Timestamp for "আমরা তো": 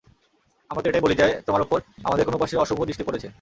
0.69-0.89